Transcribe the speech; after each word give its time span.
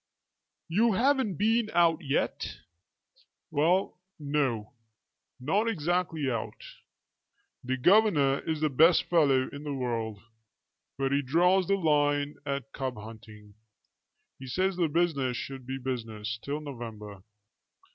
"You 0.67 0.93
haven't 0.93 1.35
been 1.35 1.69
out 1.75 1.99
yet?" 2.01 2.57
"Well, 3.51 4.01
no; 4.17 4.73
not 5.39 5.67
exactly 5.69 6.27
out. 6.27 6.59
The 7.63 7.77
governor 7.77 8.39
is 8.39 8.61
the 8.61 8.69
best 8.71 9.03
fellow 9.03 9.47
in 9.49 9.63
the 9.63 9.75
world, 9.75 10.19
but 10.97 11.11
he 11.11 11.21
draws 11.21 11.67
the 11.67 11.75
line 11.75 12.37
at 12.47 12.71
cub 12.73 12.97
hunting. 12.97 13.53
He 14.39 14.47
says 14.47 14.75
the 14.75 14.87
business 14.89 15.37
should 15.37 15.67
be 15.67 15.77
the 15.77 15.83
business 15.91 16.39
till 16.41 16.61
November. 16.61 17.21